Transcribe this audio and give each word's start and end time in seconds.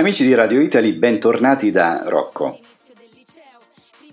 Amici 0.00 0.24
di 0.24 0.32
Radio 0.32 0.62
Italy, 0.62 0.94
bentornati 0.94 1.70
da 1.70 2.04
Rocco. 2.06 2.58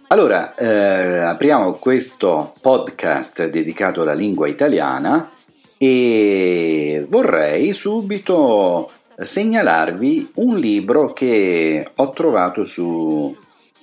Allora, 0.07 0.53
eh, 0.53 1.19
apriamo 1.19 1.75
questo 1.75 2.52
podcast 2.59 3.47
dedicato 3.47 4.02
alla 4.02 4.13
lingua 4.13 4.49
italiana 4.49 5.31
e 5.77 7.05
vorrei 7.07 7.71
subito 7.71 8.91
segnalarvi 9.17 10.31
un 10.35 10.57
libro 10.57 11.13
che 11.13 11.88
ho 11.95 12.09
trovato 12.09 12.65
su 12.65 13.33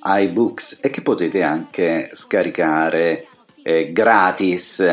iBooks 0.05 0.81
e 0.83 0.91
che 0.91 1.01
potete 1.01 1.43
anche 1.43 2.11
scaricare 2.13 3.27
eh, 3.63 3.93
gratis. 3.93 4.85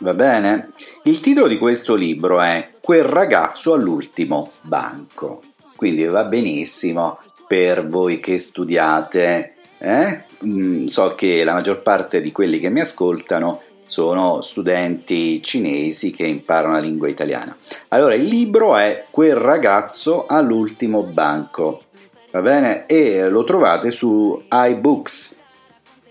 Va 0.00 0.12
bene? 0.12 0.72
Il 1.04 1.18
titolo 1.20 1.48
di 1.48 1.56
questo 1.56 1.94
libro 1.94 2.42
è 2.42 2.72
Quel 2.78 3.04
ragazzo 3.04 3.72
all'ultimo 3.72 4.50
banco 4.60 5.40
quindi 5.82 6.04
va 6.04 6.22
benissimo 6.22 7.18
per 7.44 7.88
voi 7.88 8.20
che 8.20 8.38
studiate. 8.38 9.54
Eh? 9.78 10.22
Mm, 10.46 10.86
so 10.86 11.16
che 11.16 11.42
la 11.42 11.54
maggior 11.54 11.82
parte 11.82 12.20
di 12.20 12.30
quelli 12.30 12.60
che 12.60 12.68
mi 12.68 12.78
ascoltano 12.78 13.62
sono 13.84 14.40
studenti 14.42 15.42
cinesi 15.42 16.12
che 16.12 16.24
imparano 16.24 16.74
la 16.74 16.78
lingua 16.78 17.08
italiana. 17.08 17.56
Allora, 17.88 18.14
il 18.14 18.22
libro 18.22 18.76
è 18.76 19.06
Quel 19.10 19.34
ragazzo 19.34 20.26
all'ultimo 20.28 21.02
banco, 21.02 21.82
va 22.30 22.40
bene? 22.42 22.86
E 22.86 23.28
lo 23.28 23.42
trovate 23.42 23.90
su 23.90 24.40
iBooks. 24.48 25.40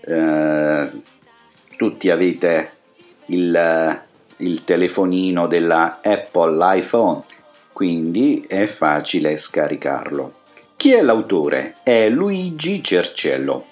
Eh, 0.02 0.88
tutti 1.78 2.10
avete 2.10 2.72
il, 3.26 4.00
il 4.36 4.64
telefonino 4.64 5.46
della 5.46 6.00
Apple, 6.02 6.56
l'iPhone 6.58 7.22
quindi 7.72 8.44
è 8.46 8.66
facile 8.66 9.38
scaricarlo. 9.38 10.34
Chi 10.76 10.92
è 10.92 11.02
l'autore? 11.02 11.76
È 11.82 12.08
Luigi 12.08 12.82
Cercello. 12.82 13.64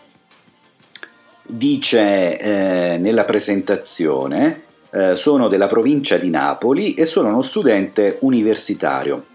Dice 1.42 2.38
eh, 2.38 2.98
nella 2.98 3.24
presentazione 3.24 4.62
eh, 4.90 5.16
sono 5.16 5.48
della 5.48 5.66
provincia 5.66 6.16
di 6.16 6.30
Napoli 6.30 6.94
e 6.94 7.04
sono 7.04 7.28
uno 7.28 7.42
studente 7.42 8.18
universitario. 8.20 9.26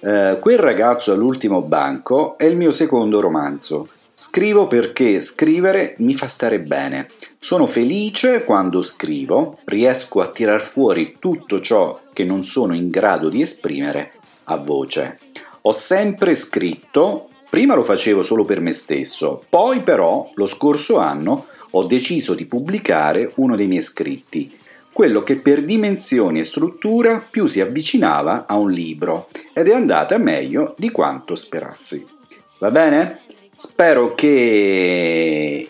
Eh, 0.00 0.38
quel 0.40 0.58
ragazzo 0.58 1.12
all'ultimo 1.12 1.62
banco 1.62 2.36
è 2.38 2.44
il 2.44 2.56
mio 2.56 2.72
secondo 2.72 3.20
romanzo. 3.20 3.88
Scrivo 4.14 4.66
perché 4.66 5.20
scrivere 5.22 5.94
mi 5.98 6.14
fa 6.14 6.28
stare 6.28 6.60
bene. 6.60 7.08
Sono 7.38 7.66
felice 7.66 8.44
quando 8.44 8.82
scrivo, 8.82 9.58
riesco 9.64 10.20
a 10.20 10.28
tirar 10.28 10.60
fuori 10.60 11.16
tutto 11.18 11.60
ciò 11.60 11.98
che 12.12 12.24
non 12.24 12.44
sono 12.44 12.74
in 12.74 12.90
grado 12.90 13.30
di 13.30 13.40
esprimere 13.40 14.12
a 14.44 14.56
voce. 14.56 15.18
Ho 15.62 15.72
sempre 15.72 16.34
scritto, 16.34 17.28
prima 17.48 17.74
lo 17.74 17.82
facevo 17.82 18.22
solo 18.22 18.44
per 18.44 18.60
me 18.60 18.72
stesso, 18.72 19.42
poi 19.48 19.82
però 19.82 20.30
lo 20.34 20.46
scorso 20.46 20.98
anno 20.98 21.46
ho 21.70 21.84
deciso 21.84 22.34
di 22.34 22.44
pubblicare 22.44 23.32
uno 23.36 23.56
dei 23.56 23.66
miei 23.66 23.80
scritti, 23.80 24.54
quello 24.92 25.22
che 25.22 25.36
per 25.36 25.64
dimensioni 25.64 26.40
e 26.40 26.44
struttura 26.44 27.24
più 27.28 27.46
si 27.46 27.62
avvicinava 27.62 28.44
a 28.46 28.56
un 28.56 28.70
libro 28.70 29.28
ed 29.54 29.68
è 29.68 29.72
andata 29.72 30.18
meglio 30.18 30.74
di 30.76 30.90
quanto 30.90 31.34
sperassi. 31.34 32.06
Va 32.58 32.70
bene? 32.70 33.20
Spero 33.64 34.12
che 34.16 35.68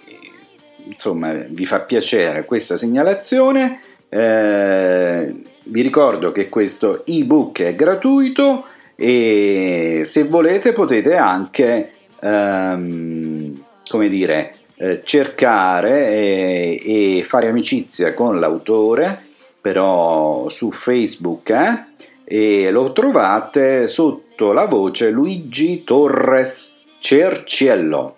insomma 0.84 1.34
vi 1.48 1.66
fa 1.66 1.80
piacere 1.80 2.46
questa 2.46 2.78
segnalazione. 2.78 3.80
Eh, 4.08 5.34
vi 5.64 5.82
ricordo 5.82 6.32
che 6.32 6.48
questo 6.48 7.04
ebook 7.04 7.60
è 7.60 7.74
gratuito 7.74 8.64
e 8.96 10.00
se 10.04 10.24
volete 10.24 10.72
potete 10.72 11.16
anche 11.16 11.90
ehm, 12.18 13.62
come 13.86 14.08
dire 14.08 14.54
eh, 14.76 15.02
cercare 15.04 16.08
e, 16.08 17.18
e, 17.18 17.22
fare 17.22 17.48
amicizia 17.48 18.14
con 18.14 18.40
l'autore 18.40 19.20
però 19.60 20.48
su 20.48 20.70
Facebook 20.70 21.50
eh, 21.50 21.84
e 22.24 22.70
lo 22.70 22.92
trovate 22.92 23.86
sotto 23.86 24.52
la 24.52 24.64
voce 24.64 25.10
Luigi 25.10 25.84
Torres 25.84 26.80
Cerciello 27.02 28.16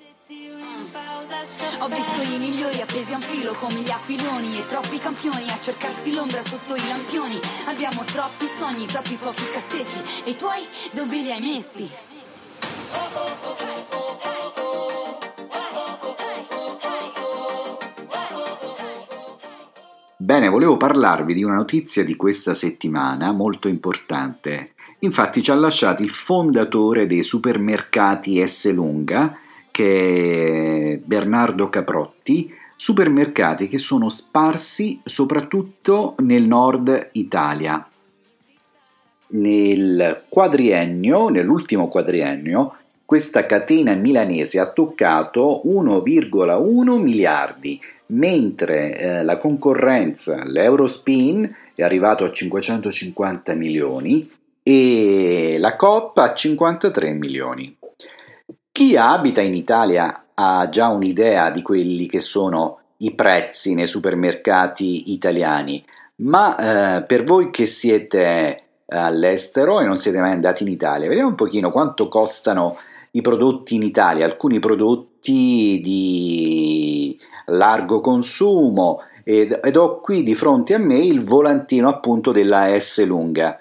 ho 1.79 1.89
visto 1.89 2.21
i 2.21 2.39
migliori 2.39 2.83
appesi 2.83 3.15
a 3.15 3.17
un 3.17 3.23
filo 3.23 3.55
come 3.55 3.81
gli 3.81 3.89
aquiloni 3.89 4.59
e 4.59 4.67
troppi 4.67 4.99
campioni 4.99 5.49
a 5.49 5.59
cercarsi 5.59 6.13
l'ombra 6.13 6.43
sotto 6.43 6.75
i 6.75 6.87
lampioni. 6.87 7.41
Abbiamo 7.65 8.05
troppi 8.05 8.45
sogni, 8.47 8.85
troppi 8.85 9.15
pochi 9.15 9.49
cassetti 9.49 10.25
e 10.25 10.31
i 10.33 10.37
tuoi 10.37 10.61
dove 10.93 11.17
li 11.17 11.33
hai 11.33 11.41
messi? 11.41 11.91
Bene, 20.19 20.49
volevo 20.49 20.77
parlarvi 20.77 21.33
di 21.33 21.43
una 21.43 21.55
notizia 21.55 22.05
di 22.05 22.17
questa 22.17 22.53
settimana 22.53 23.33
molto 23.33 23.67
importante. 23.67 24.74
Infatti 25.01 25.43
ci 25.43 25.51
ha 25.51 25.55
lasciato 25.55 26.03
il 26.03 26.11
fondatore 26.11 27.07
dei 27.07 27.23
supermercati 27.23 28.47
S. 28.47 28.73
Lunga, 28.73 29.37
che 29.71 30.93
è 30.93 30.97
Bernardo 31.05 31.69
Caprotti, 31.69 32.53
supermercati 32.77 33.69
che 33.69 33.79
sono 33.79 34.09
sparsi 34.09 35.01
soprattutto 35.05 36.15
nel 36.19 36.45
nord 36.45 37.11
Italia. 37.13 37.87
Nel 39.27 40.25
quadriennio, 40.29 41.29
nell'ultimo 41.29 41.89
quadriennio, 41.89 42.77
questa 43.05 43.47
catena 43.47 43.95
milanese 43.95 44.61
ha 44.61 44.71
toccato 44.71 45.63
1,1 45.65 47.01
miliardi, 47.01 47.81
mentre 48.07 48.97
eh, 48.97 49.25
la 49.25 49.37
concorrenza, 49.39 50.45
l'Eurospin, 50.45 51.55
è 51.75 51.83
arrivato 51.83 52.25
a 52.25 52.31
550 52.31 53.55
milioni 53.55 54.31
e 54.67 55.57
la 55.59 55.77
Coppa 55.77 56.23
a 56.23 56.35
53 56.35 57.13
milioni. 57.13 57.77
Chi 58.73 58.97
abita 58.97 59.43
in 59.43 59.55
Italia 59.55 60.25
ha 60.33 60.69
già 60.71 60.89
un'idea 60.89 61.51
di 61.51 61.61
quelli 61.61 62.07
che 62.07 62.19
sono 62.19 62.79
i 62.99 63.15
prezzi 63.15 63.75
nei 63.75 63.87
supermercati 63.87 65.13
italiani, 65.13 65.85
ma 66.17 66.97
eh, 66.97 67.03
per 67.03 67.25
voi 67.25 67.51
che 67.51 67.67
siete 67.67 68.57
all'estero 68.87 69.81
e 69.81 69.85
non 69.85 69.97
siete 69.97 70.19
mai 70.19 70.33
andati 70.33 70.63
in 70.63 70.71
Italia, 70.71 71.09
vediamo 71.09 71.29
un 71.29 71.35
pochino 71.35 71.71
quanto 71.71 72.09
costano 72.09 72.77
i 73.13 73.21
prodotti 73.21 73.75
in 73.75 73.83
Italia, 73.83 74.25
alcuni 74.25 74.59
prodotti 74.59 75.81
di 75.83 77.19
largo 77.47 78.01
consumo 78.01 79.03
ed, 79.25 79.61
ed 79.63 79.77
ho 79.77 80.01
qui 80.01 80.23
di 80.23 80.35
fronte 80.35 80.75
a 80.75 80.79
me 80.79 80.99
il 80.99 81.23
volantino 81.23 81.89
appunto 81.89 82.33
della 82.33 82.79
S 82.79 83.05
lunga. 83.07 83.59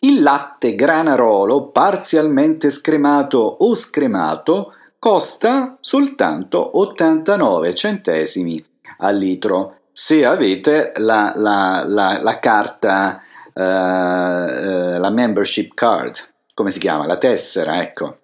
Il 0.00 0.22
latte 0.22 0.74
Granarolo 0.74 1.70
parzialmente 1.70 2.70
scremato 2.70 3.38
o 3.38 3.74
scremato 3.74 4.74
costa 4.98 5.76
soltanto 5.80 6.78
89 6.78 7.74
centesimi 7.74 8.64
al 8.98 9.16
litro 9.16 9.78
se 9.92 10.24
avete 10.24 10.92
la, 10.98 11.32
la, 11.34 11.82
la, 11.84 12.22
la 12.22 12.38
carta, 12.38 13.20
uh, 13.52 13.60
uh, 13.60 14.98
la 15.00 15.10
membership 15.10 15.74
card, 15.74 16.14
come 16.54 16.70
si 16.70 16.78
chiama? 16.78 17.04
La 17.04 17.18
tessera, 17.18 17.80
ecco. 17.80 18.18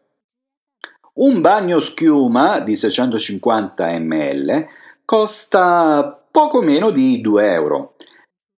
Un 1.14 1.40
bagno 1.40 1.80
schiuma 1.80 2.60
di 2.60 2.76
650 2.76 3.98
ml 3.98 4.68
costa 5.04 6.22
poco 6.30 6.62
meno 6.62 6.90
di 6.90 7.20
2 7.20 7.52
euro. 7.52 7.93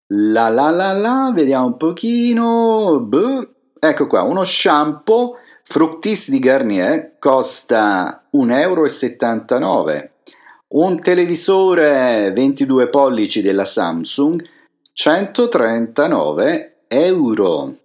La 0.10 0.50
la 0.50 0.70
la 0.70 0.94
la, 0.94 1.32
vediamo 1.34 1.66
un 1.66 1.78
pochino. 1.78 3.00
Buh. 3.00 3.50
Ecco 3.80 4.06
qua, 4.06 4.22
uno 4.22 4.44
shampoo 4.44 5.38
Fructis 5.64 6.30
di 6.30 6.38
Garnier 6.38 7.18
costa 7.18 8.28
1,79 8.32 9.58
euro. 9.60 10.10
Un 10.68 11.00
televisore 11.00 12.32
22 12.34 12.90
pollici 12.90 13.42
della 13.42 13.66
Samsung 13.66 14.44
139 14.94 16.84
euro. 16.88 17.76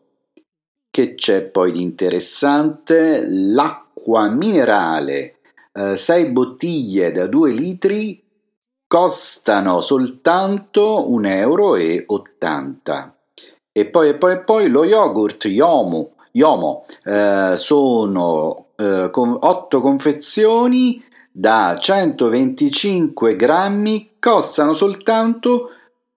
Che 0.90 1.14
c'è 1.14 1.43
poi 1.44 1.72
di 1.72 1.81
interessante? 1.81 3.25
L'acqua 3.26 4.28
minerale, 4.28 5.37
eh, 5.72 5.96
6 5.96 6.32
bottiglie 6.32 7.12
da 7.12 7.26
2 7.26 7.50
litri 7.50 8.22
costano 8.90 9.81
soltanto 9.81 11.08
1,80 11.08 11.26
euro. 11.28 11.76
E 11.76 12.04
poi, 13.87 14.08
e 14.08 14.14
poi, 14.16 14.32
e 14.32 14.38
poi 14.40 14.69
lo 14.69 14.84
yogurt 14.84 15.44
Yomo, 15.44 16.14
Yomo 16.32 16.87
eh, 17.04 17.52
sono 17.54 18.66
eh, 18.75 19.10
con 19.12 19.38
8 19.40 19.81
confezioni 19.81 21.00
da 21.31 21.76
125 21.78 23.37
grammi, 23.37 24.14
costano 24.19 24.72
soltanto 24.72 25.70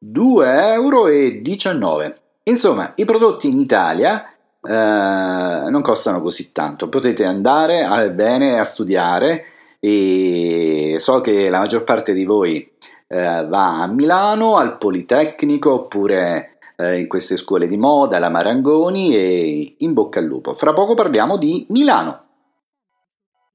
2,19 0.03 0.73
euro. 0.73 2.15
Insomma, 2.45 2.93
i 2.95 3.05
prodotti 3.05 3.49
in 3.49 3.59
Italia 3.59 4.33
eh, 4.63 5.69
non 5.69 5.83
costano 5.83 6.23
così 6.23 6.51
tanto. 6.51 6.89
Potete 6.89 7.23
andare 7.23 7.83
a, 7.83 8.09
bene 8.09 8.57
a 8.57 8.63
studiare 8.63 9.45
e 9.85 10.95
so 10.97 11.19
che 11.19 11.50
la 11.50 11.59
maggior 11.59 11.83
parte 11.83 12.13
di 12.13 12.24
voi 12.24 12.71
eh, 13.06 13.45
va 13.45 13.81
a 13.81 13.88
Milano, 13.88 14.56
al 14.56 14.77
Politecnico 14.77 15.74
oppure 15.74 16.57
eh, 16.77 17.00
in 17.00 17.07
queste 17.09 17.35
scuole 17.35 17.68
di 17.68 17.75
moda, 17.75 18.18
la 18.18 18.30
Marangoni 18.30 19.13
e 19.13 19.75
in 19.80 19.91
bocca 19.91 20.19
al 20.19 20.25
lupo. 20.25 20.53
Fra 20.53 20.71
poco 20.71 20.94
parliamo 20.94 21.38
di 21.38 21.65
Milano. 21.69 22.27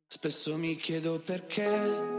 Spesso 0.07 0.55
mi 0.59 0.77
chiedo 0.77 1.23
perché 1.25 2.17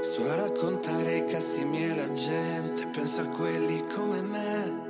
Sto 0.00 0.22
a 0.30 0.36
raccontare 0.36 1.24
cazzi 1.24 1.64
miei 1.64 1.94
la 1.94 2.08
gente, 2.08 2.86
pensa 2.86 3.22
a 3.22 3.26
quelli 3.26 3.82
come 3.94 4.20
me, 4.22 4.87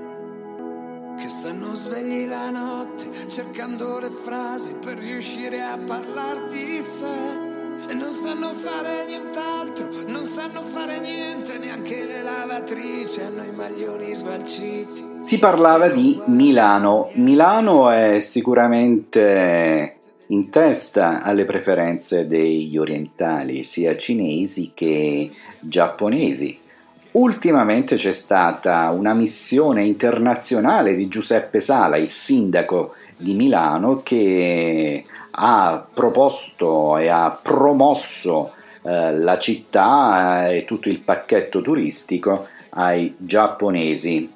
stanno 1.38 1.72
svegli 1.72 2.26
la 2.26 2.50
notte, 2.50 3.28
cercando 3.28 4.00
le 4.00 4.10
frasi 4.10 4.74
per 4.74 4.98
riuscire 4.98 5.60
a 5.60 5.78
parlare 5.78 6.48
di 6.48 6.80
sé. 6.80 7.46
E 7.88 7.94
non 7.94 8.10
sanno 8.10 8.48
fare 8.48 9.06
nient'altro, 9.06 9.88
non 10.08 10.24
sanno 10.24 10.62
fare 10.62 10.98
niente, 10.98 11.58
neanche 11.58 12.06
le 12.06 12.22
lavatrici 12.22 13.20
hanno 13.20 13.44
i 13.44 13.54
maglioni 13.54 14.14
sgualciti. 14.14 15.04
Si 15.16 15.38
parlava 15.38 15.88
di 15.88 16.20
Milano. 16.26 17.10
Milano 17.14 17.88
è 17.88 18.18
sicuramente 18.18 19.94
in 20.26 20.50
testa 20.50 21.22
alle 21.22 21.44
preferenze 21.44 22.26
degli 22.26 22.76
orientali, 22.76 23.62
sia 23.62 23.96
cinesi 23.96 24.72
che 24.74 25.30
giapponesi. 25.60 26.66
Ultimamente 27.12 27.96
c'è 27.96 28.12
stata 28.12 28.90
una 28.90 29.14
missione 29.14 29.84
internazionale 29.84 30.94
di 30.94 31.08
Giuseppe 31.08 31.60
Sala, 31.60 31.96
il 31.96 32.08
sindaco 32.08 32.94
di 33.16 33.34
Milano, 33.34 34.02
che 34.02 35.04
ha 35.30 35.86
proposto 35.92 36.98
e 36.98 37.08
ha 37.08 37.38
promosso 37.42 38.52
eh, 38.82 39.16
la 39.16 39.38
città 39.38 40.50
e 40.50 40.64
tutto 40.64 40.88
il 40.88 41.00
pacchetto 41.00 41.62
turistico 41.62 42.46
ai 42.70 43.14
giapponesi. 43.16 44.30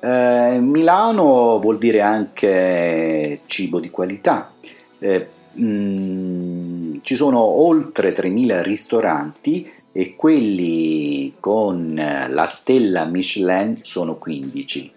Eh, 0.00 0.58
Milano 0.60 1.58
vuol 1.60 1.78
dire 1.78 2.00
anche 2.00 3.40
cibo 3.46 3.78
di 3.78 3.88
qualità 3.88 4.50
eh, 5.02 5.28
mh, 5.52 5.64
mm, 5.64 6.94
ci 7.02 7.14
sono 7.14 7.40
oltre 7.40 8.14
3.000 8.14 8.62
ristoranti 8.62 9.70
e 9.92 10.14
quelli 10.14 11.34
con 11.38 11.94
la 11.94 12.46
stella 12.46 13.04
Michelin 13.04 13.78
sono 13.82 14.16
15. 14.16 14.92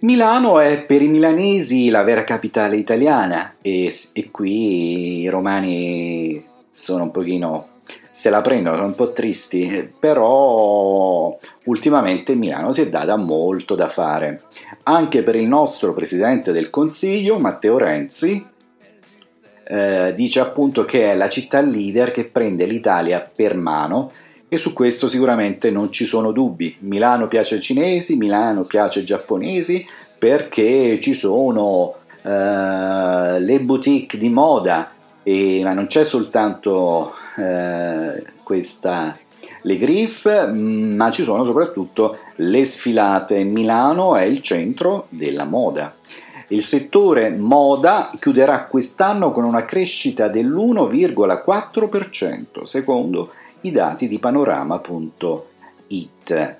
Milano 0.00 0.60
è 0.60 0.82
per 0.82 1.00
i 1.00 1.08
milanesi 1.08 1.88
la 1.88 2.02
vera 2.02 2.24
capitale 2.24 2.76
italiana 2.76 3.54
e, 3.62 3.92
e 4.12 4.30
qui 4.30 5.20
i 5.20 5.28
romani 5.28 6.44
sono 6.68 7.04
un 7.04 7.10
pochino 7.10 7.68
se 8.10 8.30
la 8.30 8.42
prendono, 8.42 8.76
sono 8.76 8.88
un 8.88 8.94
po' 8.94 9.12
tristi, 9.12 9.92
però 9.98 11.36
ultimamente 11.64 12.34
Milano 12.34 12.70
si 12.70 12.82
è 12.82 12.88
data 12.88 13.16
molto 13.16 13.74
da 13.74 13.88
fare. 13.88 14.42
Anche 14.84 15.22
per 15.22 15.34
il 15.34 15.48
nostro 15.48 15.92
presidente 15.92 16.52
del 16.52 16.70
Consiglio, 16.70 17.38
Matteo 17.38 17.76
Renzi, 17.76 18.44
eh, 19.66 20.12
dice 20.14 20.40
appunto 20.40 20.84
che 20.84 21.10
è 21.12 21.16
la 21.16 21.28
città 21.28 21.60
leader 21.60 22.10
che 22.10 22.24
prende 22.24 22.66
l'Italia 22.66 23.28
per 23.34 23.56
mano 23.56 24.10
e 24.48 24.56
su 24.56 24.72
questo 24.72 25.08
sicuramente 25.08 25.70
non 25.70 25.90
ci 25.90 26.04
sono 26.04 26.32
dubbi. 26.32 26.76
Milano 26.80 27.28
piace 27.28 27.56
ai 27.56 27.60
cinesi, 27.60 28.16
Milano 28.16 28.64
piace 28.64 29.00
ai 29.00 29.04
giapponesi 29.04 29.84
perché 30.18 30.98
ci 31.00 31.12
sono 31.14 31.94
eh, 32.22 33.40
le 33.40 33.60
boutique 33.60 34.18
di 34.18 34.28
moda, 34.28 34.92
e, 35.22 35.60
ma 35.62 35.72
non 35.72 35.86
c'è 35.86 36.04
soltanto 36.04 37.12
eh, 37.36 38.22
questa 38.42 39.18
le 39.62 39.76
griff, 39.76 40.46
mm, 40.46 40.94
ma 40.94 41.10
ci 41.10 41.22
sono 41.22 41.44
soprattutto 41.44 42.18
le 42.36 42.64
sfilate. 42.64 43.44
Milano 43.44 44.16
è 44.16 44.22
il 44.22 44.40
centro 44.40 45.06
della 45.08 45.44
moda. 45.44 45.94
Il 46.48 46.62
settore 46.62 47.30
moda 47.30 48.10
chiuderà 48.18 48.66
quest'anno 48.66 49.30
con 49.30 49.44
una 49.44 49.64
crescita 49.64 50.28
dell'1,4%, 50.28 52.62
secondo 52.62 53.32
i 53.62 53.72
dati 53.72 54.06
di 54.08 54.18
panorama.it. 54.18 56.56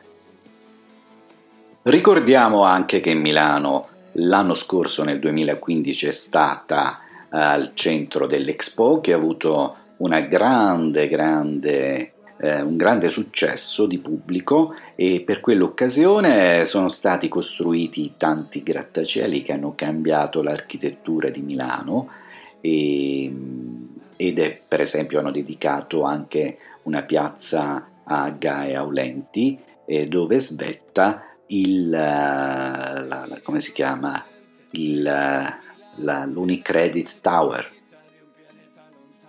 Ricordiamo 1.82 2.62
anche 2.62 3.00
che 3.00 3.12
Milano 3.12 3.88
l'anno 4.12 4.54
scorso, 4.54 5.04
nel 5.04 5.18
2015, 5.18 6.06
è 6.06 6.12
stata 6.12 7.00
eh, 7.30 7.38
al 7.38 7.72
centro 7.74 8.26
dell'Expo 8.26 9.00
che 9.00 9.12
ha 9.12 9.16
avuto 9.16 9.76
grande, 10.28 11.08
grande 11.08 12.14
eh, 12.38 12.60
un 12.60 12.76
grande 12.76 13.10
successo 13.10 13.86
di 13.86 13.98
pubblico 13.98 14.74
e 14.96 15.22
per 15.22 15.40
quell'occasione 15.40 16.66
sono 16.66 16.88
stati 16.88 17.28
costruiti 17.28 18.14
tanti 18.16 18.62
grattacieli 18.62 19.42
che 19.42 19.52
hanno 19.52 19.74
cambiato 19.74 20.42
l'architettura 20.42 21.30
di 21.30 21.42
Milano 21.42 22.08
e, 22.60 23.32
ed 24.16 24.38
è, 24.38 24.60
per 24.68 24.80
esempio 24.80 25.18
hanno 25.18 25.32
dedicato 25.32 26.02
anche 26.02 26.58
una 26.82 27.02
piazza 27.02 27.88
a 28.04 28.30
Gae 28.30 28.74
Aulenti 28.76 29.58
eh, 29.86 30.06
dove 30.06 30.38
svetta 30.38 31.24
il, 31.48 31.90
la, 31.90 33.04
la, 33.06 33.40
come 33.42 33.60
si 33.60 33.72
chiama, 33.72 34.24
il, 34.72 35.02
la, 35.02 36.24
l'Unicredit 36.24 37.20
Tower. 37.20 37.72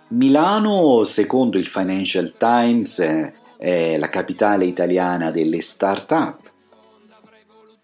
Milano, 0.08 1.02
secondo 1.04 1.58
il 1.58 1.66
Financial 1.66 2.32
Times, 2.36 3.32
è 3.56 3.96
la 3.96 4.08
capitale 4.08 4.64
italiana 4.64 5.30
delle 5.30 5.60
start-up, 5.60 6.38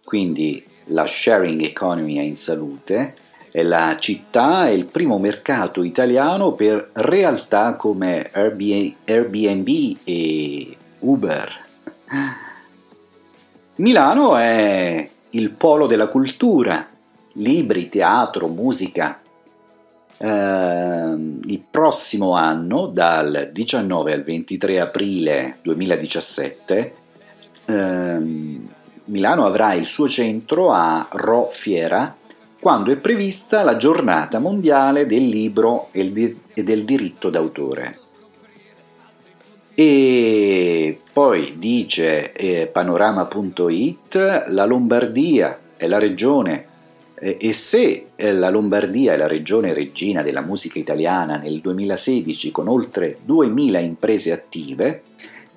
quindi 0.04 0.64
la 0.86 1.06
sharing 1.06 1.62
economy 1.62 2.16
è 2.16 2.22
in 2.22 2.36
salute, 2.36 3.14
è 3.50 3.62
la 3.62 3.96
città 3.98 4.68
e 4.68 4.74
il 4.74 4.84
primo 4.84 5.18
mercato 5.18 5.82
italiano 5.82 6.52
per 6.52 6.90
realtà 6.92 7.74
come 7.74 8.30
Airbnb 8.32 9.96
e 10.04 10.76
Uber. 11.00 11.60
Milano 13.76 14.36
è 14.36 15.08
il 15.30 15.50
polo 15.50 15.86
della 15.86 16.08
cultura, 16.08 16.86
libri, 17.32 17.88
teatro, 17.88 18.48
musica, 18.48 19.21
il 20.24 21.62
prossimo 21.68 22.34
anno, 22.34 22.86
dal 22.86 23.50
19 23.52 24.12
al 24.12 24.22
23 24.22 24.80
aprile 24.80 25.58
2017, 25.62 26.94
eh, 27.64 28.60
Milano 29.04 29.46
avrà 29.46 29.72
il 29.72 29.86
suo 29.86 30.08
centro 30.08 30.70
a 30.70 31.08
Ro 31.10 31.48
Fiera 31.50 32.16
quando 32.60 32.92
è 32.92 32.96
prevista 32.96 33.64
la 33.64 33.76
giornata 33.76 34.38
mondiale 34.38 35.06
del 35.06 35.26
libro 35.26 35.88
e 35.90 36.36
del 36.54 36.84
diritto 36.84 37.28
d'autore. 37.28 37.98
E 39.74 41.00
poi 41.12 41.54
dice 41.58 42.32
eh, 42.32 42.68
panorama.it 42.68 44.44
la 44.48 44.64
Lombardia 44.64 45.58
è 45.76 45.88
la 45.88 45.98
regione 45.98 46.66
e 47.22 47.52
se 47.52 48.06
eh, 48.16 48.32
la 48.32 48.50
Lombardia 48.50 49.12
è 49.12 49.16
la 49.16 49.28
regione 49.28 49.72
regina 49.72 50.22
della 50.22 50.40
musica 50.40 50.80
italiana 50.80 51.36
nel 51.36 51.60
2016 51.60 52.50
con 52.50 52.66
oltre 52.66 53.18
2000 53.24 53.78
imprese 53.78 54.32
attive, 54.32 55.02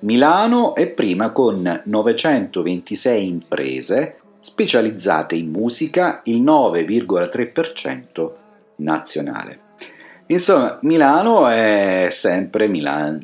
Milano 0.00 0.76
è 0.76 0.86
prima 0.86 1.30
con 1.30 1.82
926 1.84 3.26
imprese 3.26 4.16
specializzate 4.38 5.34
in 5.34 5.50
musica, 5.50 6.20
il 6.24 6.40
9,3% 6.40 8.32
nazionale. 8.76 9.58
Insomma, 10.26 10.78
Milano 10.82 11.48
è 11.48 12.06
sempre 12.10 12.68
Milano. 12.68 13.22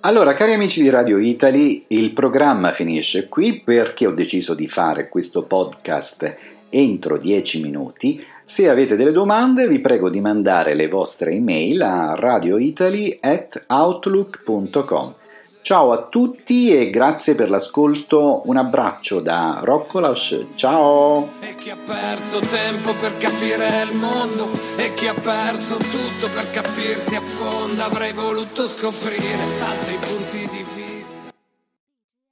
Allora, 0.00 0.34
cari 0.34 0.52
amici 0.52 0.82
di 0.82 0.90
Radio 0.90 1.16
Italy, 1.16 1.84
il 1.88 2.12
programma 2.12 2.72
finisce 2.72 3.28
qui 3.28 3.60
perché 3.60 4.06
ho 4.06 4.12
deciso 4.12 4.52
di 4.54 4.68
fare 4.68 5.08
questo 5.08 5.44
podcast 5.44 6.58
entro 6.70 7.18
10 7.18 7.60
minuti. 7.60 8.24
Se 8.44 8.68
avete 8.68 8.94
delle 8.96 9.12
domande 9.12 9.68
vi 9.68 9.80
prego 9.80 10.08
di 10.08 10.20
mandare 10.20 10.74
le 10.74 10.88
vostre 10.88 11.32
email 11.32 11.82
a 11.82 12.14
radioitaly.outlook.com. 12.16 15.14
Ciao 15.62 15.92
a 15.92 16.06
tutti 16.08 16.74
e 16.74 16.88
grazie 16.90 17.34
per 17.34 17.50
l'ascolto. 17.50 18.42
Un 18.46 18.56
abbraccio 18.56 19.20
da 19.20 19.60
Rocco. 19.62 20.14
Ciao! 20.54 21.28
E 21.40 21.54
chi 21.54 21.68
ha 21.70 21.76
perso 21.76 22.40
tempo 22.40 22.94
per 22.94 23.16
capire 23.18 23.66
il 23.88 23.96
mondo 23.96 24.48
e 24.76 24.92
chi 24.94 25.06
ha 25.06 25.14
perso 25.14 25.76
tutto 25.76 26.28
per 26.34 26.50
capirsi 26.50 27.14
a 27.14 27.20
fondo 27.20 27.82
avrei 27.82 28.12
voluto 28.12 28.66
scoprire 28.66 29.42
altri 29.60 29.96
punti 30.00 30.49